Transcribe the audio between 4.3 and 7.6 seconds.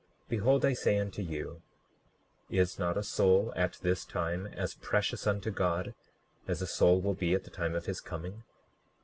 as precious unto God as a soul will be at the